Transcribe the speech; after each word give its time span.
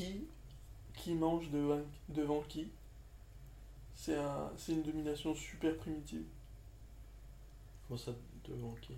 qui, 0.00 0.26
qui 0.94 1.12
mange 1.12 1.50
devant, 1.50 1.80
devant 2.08 2.40
qui. 2.48 2.68
C'est 3.94 4.16
un, 4.16 4.50
c'est 4.56 4.72
une 4.72 4.82
domination 4.82 5.34
super 5.34 5.76
primitive. 5.76 6.24
Comment 7.86 7.98
ça, 7.98 8.12
devant 8.48 8.74
qui? 8.80 8.94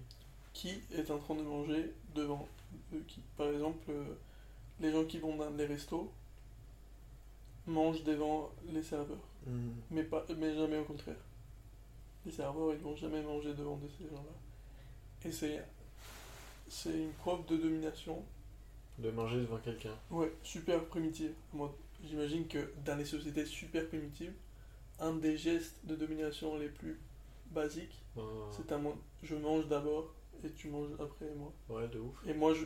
Qui 0.53 0.81
est 0.93 1.11
en 1.11 1.19
train 1.19 1.35
de 1.35 1.43
manger 1.43 1.93
devant 2.15 2.47
qui 3.09 3.21
Par 3.37 3.49
exemple, 3.49 3.91
euh, 3.91 4.15
les 4.79 4.93
gens 4.93 5.05
qui 5.05 5.19
vont 5.19 5.35
dans 5.35 5.51
les 5.51 5.67
restos 5.67 6.13
mangent 7.67 8.05
devant 8.05 8.53
les 8.73 8.83
serveurs. 8.83 9.27
Hmm. 9.47 9.71
Mais, 9.91 10.05
pas, 10.05 10.25
mais 10.37 10.55
jamais 10.55 10.79
au 10.79 10.85
contraire. 10.85 11.17
Les 12.25 12.31
serveurs, 12.31 12.75
ils 12.75 12.81
vont 12.81 12.95
jamais 12.95 13.23
manger 13.23 13.55
devant 13.55 13.77
de 13.77 13.89
ces 13.89 14.05
gens-là. 14.05 15.29
Et 15.29 15.33
c'est, 15.33 15.65
c'est 16.69 16.97
une 16.97 17.13
preuve 17.13 17.45
de 17.47 17.57
domination, 17.57 18.23
De 18.99 19.11
manger 19.11 19.41
devant 19.41 19.59
quelqu'un. 19.59 19.95
ouais, 20.11 20.33
super 20.43 20.85
primitive. 20.87 21.33
Moi, 21.53 21.75
j'imagine 22.05 22.47
que 22.47 22.73
dans 22.85 22.97
les 22.97 23.05
sociétés 23.05 23.47
super 23.47 23.89
primitives, 23.89 24.35
un 25.01 25.15
des 25.15 25.37
gestes 25.37 25.81
de 25.85 25.97
domination 25.97 26.59
les 26.59 26.69
plus 26.69 27.01
basiques, 27.51 28.01
Ah, 28.17 28.21
c'est 28.51 28.71
un 28.73 28.81
je 29.23 29.35
mange 29.35 29.67
d'abord 29.69 30.15
et 30.45 30.51
tu 30.51 30.69
manges 30.69 30.93
après 31.01 31.27
moi. 31.37 31.53
ouais, 31.71 31.89
de 31.89 31.99
ouf. 31.99 32.17
Et 32.27 32.35
moi, 32.35 32.53
je, 32.55 32.65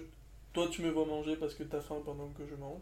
toi, 0.53 0.69
tu 0.69 0.83
me 0.83 0.91
vois 0.91 1.07
manger 1.07 1.37
parce 1.37 1.55
que 1.55 1.63
t'as 1.63 1.81
faim 1.81 2.03
pendant 2.05 2.29
que 2.31 2.47
je 2.47 2.55
mange. 2.57 2.81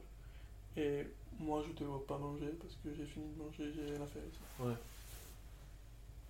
Et 0.77 1.05
moi, 1.39 1.63
je 1.67 1.73
te 1.73 1.85
vois 1.85 2.05
pas 2.07 2.19
manger 2.19 2.49
parce 2.61 2.75
que 2.77 2.93
j'ai 2.95 3.05
fini 3.07 3.27
de 3.35 3.43
manger, 3.43 3.73
j'ai 3.75 3.85
rien 3.93 4.03
à 4.03 4.07
faire 4.07 4.23
ici. 4.27 4.41
Ouais. 4.61 4.75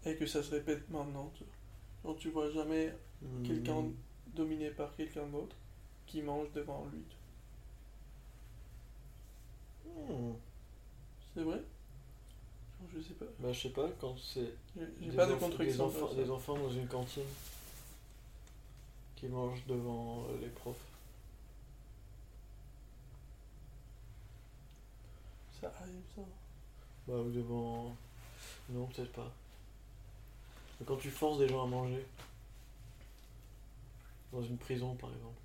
Et 0.06 0.16
que 0.16 0.26
ça 0.26 0.42
se 0.42 0.50
répète 0.50 0.88
maintenant. 0.90 1.30
Tu 1.36 1.44
vois. 1.44 1.52
Genre, 2.12 2.18
tu 2.18 2.28
vois 2.30 2.50
jamais 2.50 2.92
quelqu'un 3.44 3.80
Hmm. 3.82 3.92
dominé 4.34 4.70
par 4.70 4.94
quelqu'un 4.96 5.26
d'autre 5.28 5.56
qui 6.06 6.22
mange 6.22 6.50
devant 6.52 6.86
lui. 6.92 7.02
Hmm. 9.86 10.32
C'est 11.34 11.42
vrai? 11.42 11.56
Genre, 12.80 12.88
Je 12.94 13.00
sais 13.00 13.14
pas. 13.14 13.24
Bah, 13.38 13.52
je 13.52 13.60
sais 13.60 13.70
pas, 13.70 13.88
quand 14.00 14.16
c'est. 14.18 14.52
J'ai 14.76 14.86
j'ai 15.00 15.10
des 15.10 15.16
pas 15.16 15.26
de 15.26 15.34
enf- 15.34 15.38
contre 15.38 15.58
des 15.58 15.80
enfants, 15.80 16.12
des 16.14 16.30
enfants 16.30 16.58
dans 16.58 16.70
une 16.70 16.86
cantine 16.88 17.22
qui 19.16 19.26
mangent 19.26 19.64
devant 19.66 20.24
euh, 20.30 20.38
les 20.40 20.48
profs. 20.48 20.76
Ça 25.60 25.72
arrive, 25.80 26.02
ça. 26.14 26.22
Bah, 27.08 27.14
ou 27.14 27.30
devant. 27.30 27.96
Non, 28.70 28.86
peut-être 28.86 29.12
pas. 29.12 29.30
Mais 30.80 30.86
quand 30.86 30.96
tu 30.96 31.10
forces 31.10 31.38
des 31.38 31.48
gens 31.48 31.62
à 31.64 31.66
manger. 31.66 32.04
Dans 34.32 34.42
une 34.42 34.58
prison, 34.58 34.94
par 34.96 35.10
exemple. 35.10 35.38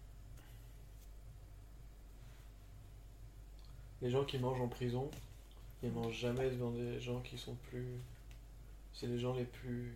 Les 4.02 4.09
gens 4.09 4.23
qui 4.25 4.38
mangent 4.38 4.61
en 4.61 4.67
prison, 4.67 5.09
ils 5.83 5.92
mangent 5.92 6.17
jamais 6.17 6.50
devant 6.50 6.72
des 6.72 7.00
gens 7.02 7.19
qui 7.22 7.38
sont 7.38 7.55
plus. 7.69 7.86
C'est 8.94 9.08
les 9.08 9.19
gens 9.19 9.33
les 9.33 9.45
plus. 9.45 9.94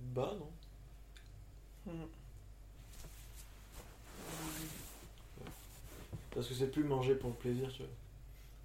bas, 0.00 0.34
non? 0.38 1.92
Hmm. 1.92 2.06
Parce 6.30 6.46
que 6.48 6.54
c'est 6.54 6.70
plus 6.70 6.84
manger 6.84 7.14
pour 7.16 7.30
le 7.30 7.36
plaisir, 7.36 7.72
tu 7.72 7.82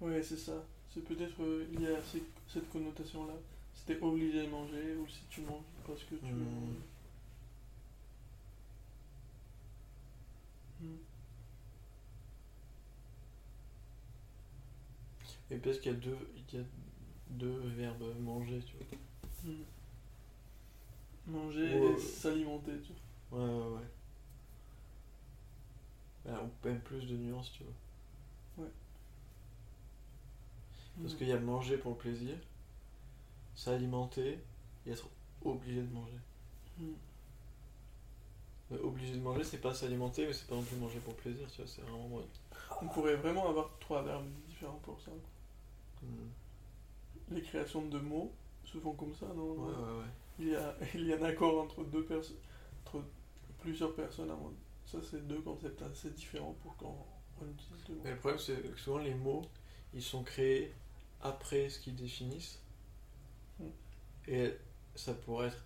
vois. 0.00 0.08
Ouais, 0.10 0.22
c'est 0.22 0.36
ça. 0.36 0.62
C'est 0.92 1.04
peut-être 1.04 1.42
euh, 1.42 1.66
il 1.72 1.80
y 1.80 1.86
a 1.88 2.00
ces- 2.12 2.22
cette 2.48 2.70
connotation-là. 2.70 3.34
C'était 3.74 4.00
obligé 4.00 4.44
de 4.44 4.50
manger 4.50 4.94
ou 4.96 5.06
si 5.08 5.20
tu 5.28 5.40
manges 5.42 5.64
parce 5.86 6.00
que 6.04 6.14
tu 6.14 6.32
manges. 6.32 6.76
Hmm. 10.80 11.13
Et 15.50 15.56
parce 15.58 15.78
qu'il 15.78 15.92
y 15.92 15.94
a 15.94 15.98
deux, 15.98 16.16
il 16.52 16.58
y 16.58 16.60
a 16.62 16.64
deux 17.30 17.58
verbes 17.76 18.04
manger, 18.20 18.60
tu 18.66 18.76
vois. 18.76 18.86
Hmm. 19.44 19.64
Manger 21.26 21.78
Ouais. 21.80 21.92
et 21.92 21.98
s'alimenter, 21.98 22.72
tu 22.82 22.92
vois. 23.30 23.40
Ouais, 23.40 23.52
ouais, 23.54 23.76
ouais. 23.76 23.80
Là, 26.32 26.40
on 26.42 26.66
même 26.66 26.80
plus 26.80 27.06
de 27.06 27.16
nuances, 27.16 27.52
tu 27.52 27.62
vois. 27.64 27.72
Parce 31.02 31.14
Hmm. 31.14 31.18
qu'il 31.18 31.28
y 31.28 31.32
a 31.32 31.40
manger 31.40 31.76
pour 31.76 31.90
le 31.92 31.96
plaisir, 31.98 32.36
s'alimenter 33.56 34.38
et 34.86 34.90
être 34.92 35.08
obligé 35.44 35.82
de 35.82 35.92
manger. 35.92 36.18
Hmm. 36.78 36.92
Obligé 38.82 39.14
de 39.16 39.20
manger, 39.20 39.44
c'est 39.44 39.58
pas 39.60 39.74
s'alimenter, 39.74 40.26
mais 40.26 40.32
c'est 40.32 40.46
pas 40.46 40.54
non 40.54 40.62
plus 40.62 40.76
manger 40.76 40.98
pour 41.00 41.12
le 41.14 41.18
plaisir, 41.18 41.46
tu 41.50 41.62
vois. 41.62 41.70
C'est 41.70 41.82
vraiment. 41.82 42.06
ouais. 42.16 42.24
On 42.82 42.86
pourrait 42.88 43.16
vraiment 43.16 43.48
avoir 43.48 43.70
trois 43.80 44.02
verbes 44.02 44.26
différents 44.46 44.78
pour 44.82 45.00
ça. 45.00 45.10
Les 47.30 47.42
créations 47.42 47.86
de 47.86 47.98
mots 47.98 48.32
se 48.64 48.78
font 48.78 48.92
comme 48.94 49.14
ça, 49.14 49.26
non? 49.34 49.52
Ouais, 49.52 49.72
ouais, 49.74 49.98
ouais. 50.00 50.10
il, 50.38 50.48
y 50.48 50.54
a, 50.56 50.74
il 50.94 51.06
y 51.06 51.12
a 51.12 51.18
un 51.18 51.22
accord 51.22 51.62
entre 51.62 51.84
deux 51.84 52.04
personnes, 52.04 52.36
entre 52.86 53.02
plusieurs 53.60 53.94
personnes. 53.94 54.28
mon- 54.28 54.52
Ça, 54.86 54.98
c'est 55.02 55.26
deux 55.26 55.40
concepts 55.40 55.80
assez 55.82 56.10
différents 56.10 56.54
pour 56.62 56.76
quand 56.76 57.06
on 57.40 57.46
utilise 57.46 57.84
deux 57.86 57.94
mots. 57.94 58.00
Mais 58.04 58.10
le 58.10 58.18
problème, 58.18 58.38
c'est 58.40 58.56
que 58.74 58.78
souvent 58.78 58.98
les 58.98 59.14
mots, 59.14 59.42
ils 59.94 60.02
sont 60.02 60.22
créés 60.22 60.72
après 61.22 61.68
ce 61.70 61.78
qu'ils 61.80 61.96
définissent. 61.96 62.60
Mm. 63.58 63.64
Et 64.28 64.54
ça 64.94 65.14
pourrait 65.14 65.48
être 65.48 65.64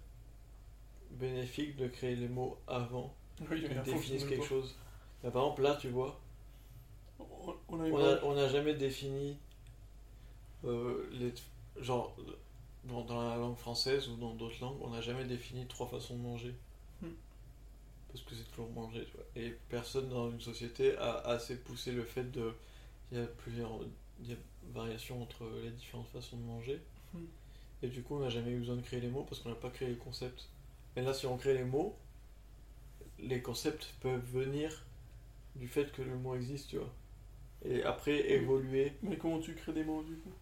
bénéfique 1.10 1.76
de 1.76 1.88
créer 1.88 2.14
les 2.16 2.28
mots 2.28 2.58
avant 2.66 3.14
Oui, 3.50 3.60
qu'ils 3.60 3.82
définissent 3.82 4.24
quelque 4.24 4.44
chose. 4.44 4.76
Là, 5.24 5.30
par 5.30 5.42
exemple, 5.42 5.62
là, 5.62 5.76
tu 5.80 5.88
vois. 5.88 6.20
On, 7.18 7.54
on 7.68 7.80
a 7.80 7.88
une 7.88 7.94
on 7.94 7.98
a- 7.98 8.22
on 8.24 8.34
n'a 8.34 8.48
jamais 8.48 8.74
défini 8.74 9.38
les. 10.64 11.32
Genre, 11.80 12.16
dans, 12.84 13.04
dans 13.04 13.28
la 13.28 13.36
langue 13.36 13.56
française 13.56 14.08
ou 14.08 14.16
dans 14.16 14.34
d'autres 14.34 14.60
langues, 14.60 14.78
on 14.80 14.90
n'a 14.90 15.00
jamais 15.00 15.24
défini 15.24 15.66
trois 15.66 15.86
façons 15.86 16.16
de 16.16 16.22
manger. 16.22 16.54
Mm. 17.02 17.08
Parce 18.08 18.24
que 18.24 18.34
c'est 18.34 18.50
toujours 18.50 18.70
manger, 18.70 19.04
tu 19.04 19.12
vois. 19.12 19.26
Et 19.36 19.54
personne 19.68 20.08
dans 20.08 20.30
une 20.30 20.40
société 20.40 20.96
a 20.96 21.18
assez 21.18 21.56
poussé 21.56 21.92
le 21.92 22.04
fait 22.04 22.24
de. 22.24 22.52
Il 23.10 23.18
y 23.18 23.20
a 23.20 23.26
plusieurs 23.26 23.70
il 24.20 24.30
y 24.30 24.32
a 24.32 24.36
variations 24.72 25.22
entre 25.22 25.44
les 25.62 25.70
différentes 25.70 26.08
façons 26.08 26.36
de 26.36 26.42
manger. 26.42 26.80
Mm. 27.14 27.18
Et 27.82 27.88
du 27.88 28.02
coup, 28.02 28.16
on 28.16 28.20
n'a 28.20 28.28
jamais 28.28 28.50
eu 28.50 28.58
besoin 28.58 28.76
de 28.76 28.82
créer 28.82 29.00
les 29.00 29.08
mots 29.08 29.24
parce 29.24 29.40
qu'on 29.40 29.50
n'a 29.50 29.54
pas 29.54 29.70
créé 29.70 29.88
les 29.88 29.96
concepts. 29.96 30.48
Mais 30.96 31.02
là, 31.02 31.14
si 31.14 31.26
on 31.26 31.36
crée 31.36 31.54
les 31.54 31.64
mots, 31.64 31.96
les 33.18 33.40
concepts 33.40 33.94
peuvent 34.00 34.24
venir 34.32 34.84
du 35.54 35.68
fait 35.68 35.92
que 35.92 36.02
le 36.02 36.16
mot 36.16 36.34
existe, 36.34 36.70
tu 36.70 36.78
vois. 36.78 36.92
Et 37.64 37.82
après, 37.82 38.30
évoluer. 38.30 38.92
Mais 39.02 39.16
comment 39.16 39.38
tu 39.38 39.54
crées 39.54 39.72
des 39.72 39.84
mots 39.84 40.02
du 40.02 40.16
coup? 40.16 40.32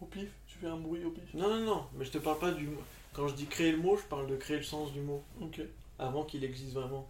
Au 0.00 0.04
pif 0.06 0.28
Tu 0.46 0.58
fais 0.58 0.66
un 0.66 0.76
bruit 0.76 1.04
au 1.04 1.10
pif 1.10 1.32
Non, 1.34 1.48
non, 1.48 1.60
non, 1.64 1.86
mais 1.94 2.04
je 2.04 2.10
te 2.10 2.18
parle 2.18 2.38
pas 2.38 2.52
du 2.52 2.66
mot. 2.68 2.80
Quand 3.12 3.28
je 3.28 3.34
dis 3.34 3.46
créer 3.46 3.72
le 3.72 3.78
mot, 3.78 3.96
je 3.96 4.02
parle 4.04 4.26
de 4.26 4.36
créer 4.36 4.58
le 4.58 4.62
sens 4.62 4.92
du 4.92 5.00
mot. 5.00 5.22
Ok. 5.40 5.60
Avant 5.98 6.24
qu'il 6.24 6.44
existe 6.44 6.74
vraiment. 6.74 7.08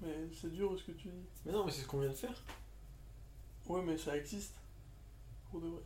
Mais 0.00 0.14
c'est 0.32 0.52
dur 0.52 0.72
ce 0.78 0.84
que 0.84 0.92
tu 0.92 1.08
dis. 1.08 1.26
Mais 1.44 1.52
non, 1.52 1.64
mais 1.64 1.72
c'est 1.72 1.82
ce 1.82 1.86
qu'on 1.88 2.00
vient 2.00 2.10
de 2.10 2.14
faire. 2.14 2.42
Ouais, 3.66 3.82
mais 3.84 3.96
ça 3.98 4.16
existe. 4.16 4.54
Pour 5.50 5.60
de 5.60 5.66
vrai. 5.66 5.80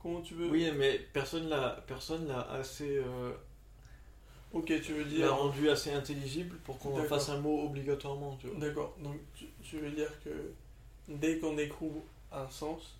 Comment 0.00 0.20
tu 0.22 0.34
veux 0.34 0.48
Oui, 0.48 0.70
mais 0.76 0.98
personne 1.12 1.48
l'a 1.48 1.82
personne 1.86 2.28
l'a 2.28 2.40
assez. 2.52 2.98
euh, 2.98 3.32
Ok, 4.52 4.66
tu 4.80 4.92
veux 4.94 5.02
l'a 5.02 5.08
dire. 5.08 5.36
rendu 5.36 5.68
assez 5.68 5.92
intelligible 5.92 6.56
pour 6.64 6.78
qu'on 6.78 6.98
en 6.98 7.04
fasse 7.04 7.28
un 7.30 7.40
mot 7.40 7.64
obligatoirement, 7.66 8.36
tu 8.40 8.46
vois. 8.46 8.60
D'accord. 8.60 8.96
Donc 9.02 9.16
tu, 9.34 9.46
tu 9.62 9.78
veux 9.80 9.90
dire 9.90 10.10
que 10.22 10.52
dès 11.08 11.38
qu'on 11.38 11.54
découvre 11.54 12.00
un 12.32 12.48
sens, 12.48 12.96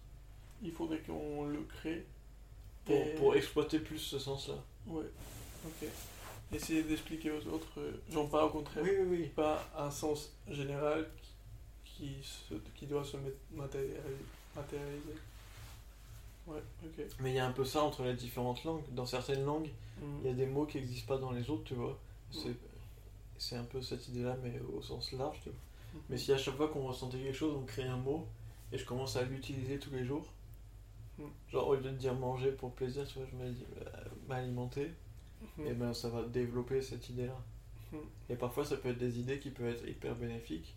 il 0.62 0.72
faudrait 0.72 0.98
qu'on 1.00 1.44
le 1.46 1.60
crée. 1.62 2.04
Pour, 2.88 2.96
Et- 2.96 3.14
pour 3.14 3.36
exploiter 3.36 3.78
plus 3.78 3.98
ce 3.98 4.18
sens-là. 4.18 4.54
Ouais. 4.88 5.04
Ok. 5.66 5.88
Essayer 6.52 6.82
d'expliquer 6.82 7.30
aux 7.30 7.46
autres, 7.52 7.68
euh, 7.78 7.92
genre 8.10 8.28
pas 8.30 8.44
au 8.46 8.50
contraire. 8.50 8.82
Oui, 8.82 8.90
oui, 9.00 9.06
oui. 9.18 9.26
Pas 9.36 9.62
un 9.76 9.90
sens 9.90 10.32
général 10.48 11.06
qui, 11.84 12.14
qui, 12.14 12.16
se, 12.22 12.54
qui 12.74 12.86
doit 12.86 13.04
se 13.04 13.16
matérialiser. 13.52 14.00
Ouais, 16.46 16.62
ok. 16.84 17.04
Mais 17.20 17.30
il 17.32 17.34
y 17.34 17.38
a 17.38 17.46
un 17.46 17.52
peu 17.52 17.64
ça 17.64 17.82
entre 17.82 18.02
les 18.04 18.14
différentes 18.14 18.64
langues. 18.64 18.82
Dans 18.92 19.04
certaines 19.06 19.44
langues, 19.44 19.68
Mm. 20.00 20.18
il 20.22 20.26
y 20.28 20.30
a 20.30 20.34
des 20.34 20.46
mots 20.46 20.64
qui 20.64 20.78
n'existent 20.78 21.08
pas 21.14 21.18
dans 21.20 21.32
les 21.32 21.50
autres, 21.50 21.64
tu 21.64 21.74
vois. 21.74 21.98
C'est, 22.30 22.54
c'est 23.36 23.56
un 23.56 23.64
peu 23.64 23.82
cette 23.82 24.06
idée-là, 24.08 24.36
mais 24.42 24.58
au 24.74 24.80
sens 24.80 25.12
large, 25.12 25.38
tu 25.42 25.48
vois. 25.50 25.58
Mhm. 25.94 26.00
Mais 26.10 26.18
si 26.18 26.32
à 26.32 26.38
chaque 26.38 26.56
fois 26.56 26.68
qu'on 26.68 26.86
ressentait 26.86 27.18
quelque 27.18 27.36
chose, 27.36 27.54
on 27.60 27.64
crée 27.66 27.82
un 27.84 27.96
mot, 27.96 28.26
et 28.72 28.78
je 28.78 28.84
commence 28.84 29.16
à 29.16 29.22
l'utiliser 29.24 29.78
tous 29.78 29.90
les 29.90 30.04
jours, 30.04 30.24
Mm. 31.18 31.22
genre 31.50 31.68
au 31.68 31.74
lieu 31.74 31.82
de 31.82 31.90
dire 31.96 32.14
manger 32.14 32.52
pour 32.52 32.72
plaisir, 32.72 33.06
tu 33.06 33.18
vois, 33.18 33.28
je 33.30 33.36
me 33.36 33.50
dis 33.50 33.64
euh, 33.80 33.90
m'alimenter, 34.28 34.90
Mhm. 35.56 35.66
et 35.66 35.72
ben 35.72 35.92
ça 35.94 36.08
va 36.08 36.22
développer 36.24 36.80
cette 36.82 37.08
idée-là. 37.10 37.36
Mhm. 37.92 37.98
Et 38.30 38.36
parfois 38.36 38.64
ça 38.64 38.76
peut 38.76 38.90
être 38.90 38.98
des 38.98 39.18
idées 39.20 39.38
qui 39.38 39.50
peuvent 39.50 39.68
être 39.72 39.86
hyper 39.88 40.14
bénéfiques, 40.16 40.74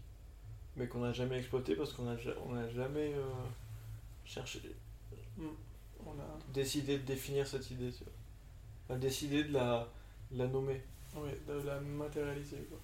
mais 0.75 0.87
qu'on 0.87 0.99
n'a 0.99 1.13
jamais 1.13 1.37
exploitées 1.39 1.75
parce 1.75 1.93
qu'on 1.93 2.03
n'a 2.03 2.15
on 2.45 2.53
n'a 2.53 2.69
jamais 2.69 3.13
euh, 3.13 3.23
cherché, 4.25 4.61
Mm. 5.37 5.43
On 6.05 6.11
a. 6.11 6.37
décidé 6.53 6.97
de 6.97 7.03
définir 7.05 7.45
cette 7.47 7.69
idée, 7.71 7.91
tu 7.91 8.03
vois. 8.03 8.13
Enfin, 8.89 8.99
décidé 8.99 9.43
de 9.45 9.53
la, 9.53 9.87
de 10.31 10.37
la 10.39 10.47
nommer. 10.47 10.81
Ouais, 11.15 11.37
de 11.47 11.53
la 11.67 11.79
matérialiser 11.79 12.65
quoi. 12.69 12.79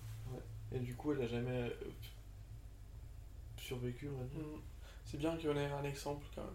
Et 0.72 0.80
du 0.80 0.96
coup, 0.96 1.12
elle 1.14 1.22
a 1.22 1.28
jamais 1.28 1.52
euh, 1.64 1.70
survécu, 3.58 4.10
on 4.14 4.18
va 4.20 4.26
dire. 4.26 4.40
Mm. 4.44 4.62
c'est 5.06 5.18
bien 5.18 5.32
en 5.32 5.56
ait 5.58 5.66
un 5.72 5.84
exemple 5.84 6.26
quand 6.36 6.44
même. 6.44 6.52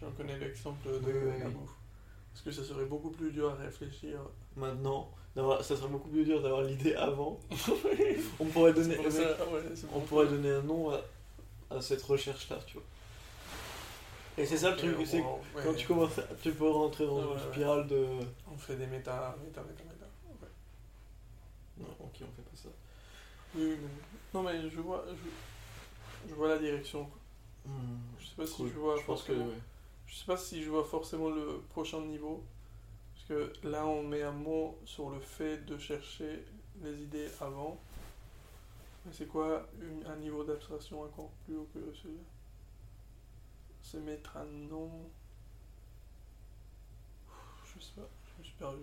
J'en 0.00 0.10
connais 0.12 0.38
l'exemple 0.38 0.88
de 0.88 0.98
Oui. 1.04 1.52
Parce 2.32 2.42
que 2.44 2.50
ça 2.52 2.64
serait 2.64 2.84
beaucoup 2.86 3.10
plus 3.10 3.32
dur 3.32 3.50
à 3.50 3.54
réfléchir. 3.54 4.20
Maintenant, 4.56 5.10
ça 5.34 5.76
serait 5.76 5.88
beaucoup 5.88 6.08
plus 6.08 6.24
dur 6.24 6.40
d'avoir 6.42 6.62
l'idée 6.62 6.94
avant. 6.94 7.38
on 8.40 8.46
pourrait 8.46 8.72
donner, 8.72 8.96
C'est 8.96 9.02
pour 9.02 9.12
ça, 9.12 9.20
ouais, 9.50 9.62
c'est 9.74 9.86
on 9.86 9.88
pour 9.88 10.04
pourrait 10.04 10.26
donner 10.28 10.50
un 10.50 10.62
nom 10.62 10.90
à, 10.90 11.00
à 11.70 11.80
cette 11.82 12.02
recherche-là, 12.02 12.58
tu 12.66 12.74
vois. 12.74 12.82
Et 14.38 14.46
c'est 14.46 14.56
ça 14.56 14.70
le 14.70 14.76
truc, 14.76 14.96
c'est 15.04 15.18
ouais, 15.20 15.24
quand 15.64 15.74
tu 15.74 15.86
commences, 15.86 16.18
à- 16.18 16.26
tu 16.40 16.52
peux 16.52 16.70
rentrer 16.70 17.04
dans 17.04 17.18
Ouais, 17.18 17.32
une 17.34 17.52
spirale 17.52 17.86
de. 17.88 18.06
On 18.50 18.56
fait 18.56 18.76
des 18.76 18.86
méta, 18.86 19.36
méta, 19.44 19.60
méta, 19.62 19.82
méta. 19.84 20.06
Ouais. 20.40 20.48
Non, 21.78 21.88
ok, 21.98 22.14
on 22.22 22.32
fait 22.36 22.42
pas 22.42 22.56
ça. 22.56 22.68
Oui. 23.56 23.76
Non, 24.32 24.42
mais 24.42 24.70
je 24.70 24.80
vois, 24.80 25.04
je, 25.10 26.30
je 26.30 26.34
vois 26.34 26.48
la 26.48 26.58
direction. 26.58 27.04
quoi. 27.04 27.18
Je 28.18 28.24
sais 28.26 28.34
pas 28.36 28.46
si 28.46 28.68
je 28.68 28.78
vois 28.78 28.96
je 28.96 29.02
pense 29.04 29.24
que 29.24 29.32
ouais. 29.32 29.58
Je 30.10 30.16
sais 30.16 30.24
pas 30.26 30.36
si 30.36 30.62
je 30.62 30.68
vois 30.70 30.84
forcément 30.84 31.30
le 31.30 31.60
prochain 31.70 32.00
niveau. 32.00 32.42
Parce 33.14 33.26
que 33.28 33.52
là, 33.66 33.86
on 33.86 34.02
met 34.02 34.22
un 34.22 34.32
mot 34.32 34.76
sur 34.84 35.08
le 35.10 35.20
fait 35.20 35.64
de 35.66 35.78
chercher 35.78 36.44
les 36.82 37.00
idées 37.02 37.28
avant. 37.40 37.80
Mais 39.06 39.12
c'est 39.14 39.26
quoi 39.28 39.66
une- 39.80 40.04
un 40.06 40.16
niveau 40.16 40.42
d'abstraction 40.44 41.02
encore 41.02 41.30
plus 41.44 41.56
haut 41.56 41.68
que 41.72 41.78
celui-là 41.94 42.20
C'est 43.82 44.00
mettre 44.00 44.36
un 44.36 44.44
nom? 44.44 44.90
Je 47.74 47.80
sais 47.80 47.92
pas, 47.96 48.08
je 48.36 48.40
me 48.40 48.44
suis 48.44 48.54
perdu. 48.58 48.82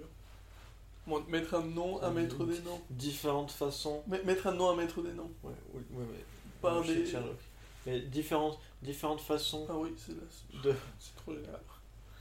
Bon, 1.06 1.24
mettre 1.28 1.54
un 1.56 1.64
nom 1.64 2.02
à 2.02 2.10
mettre 2.10 2.46
des 2.46 2.60
noms. 2.62 2.82
différentes 2.90 3.52
façons. 3.52 4.02
Mais- 4.08 4.24
Mettre 4.24 4.48
un 4.48 4.54
nom 4.54 4.70
à 4.70 4.76
mettre 4.76 5.02
des 5.02 5.14
noms. 5.14 5.32
Ouais, 5.44 5.54
oui, 5.74 5.82
ouais, 5.92 6.04
ouais. 6.06 6.26
Par 6.62 6.82
des. 6.82 7.06
Sherlock. 7.06 7.38
Mais 7.86 8.00
différentes, 8.02 8.60
différentes 8.82 9.22
façons 9.22 9.66
Ah 9.70 9.78
oui, 9.78 9.94
c'est 9.98 10.12
là. 10.14 10.62
de 10.64 10.76
C'est 11.00 11.16
trop 11.16 11.34
génial. 11.34 11.60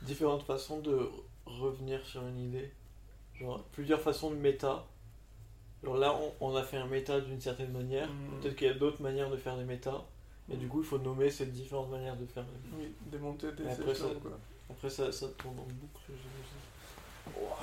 différentes 0.02 0.42
façons 0.44 0.78
de 0.80 1.08
revenir 1.46 2.04
sur 2.06 2.24
une 2.26 2.38
idée. 2.38 2.70
Genre 3.34 3.62
plusieurs 3.72 4.00
façons 4.00 4.30
de 4.30 4.36
méta. 4.36 4.84
Genre 5.84 5.96
là, 5.96 6.14
on, 6.40 6.52
on 6.52 6.56
a 6.56 6.62
fait 6.62 6.76
un 6.78 6.86
méta 6.86 7.20
d'une 7.20 7.40
certaine 7.40 7.72
manière. 7.72 8.08
Mhm. 8.08 8.40
Peut-être 8.40 8.56
qu'il 8.56 8.66
y 8.66 8.70
a 8.70 8.74
d'autres 8.74 9.02
manières 9.02 9.30
de 9.30 9.36
faire 9.36 9.56
des 9.56 9.64
méta. 9.64 10.04
Et 10.52 10.56
du 10.56 10.68
coup, 10.68 10.80
il 10.80 10.86
faut 10.86 10.98
nommer 10.98 11.28
ces 11.28 11.46
différentes 11.46 11.90
manières 11.90 12.16
de 12.16 12.24
faire. 12.26 12.44
des- 12.44 12.76
Oui, 12.78 12.94
démonter 13.06 13.50
des 13.52 13.66
après, 13.68 13.90
échelons, 13.90 14.08
ça- 14.14 14.20
quoi. 14.20 14.38
Après, 14.70 14.90
ça, 14.90 15.10
ça 15.10 15.26
tourne 15.36 15.58
en 15.58 15.64
boucle. 15.64 16.00
j'imagine. 16.06 17.36
Waouh. 17.36 17.56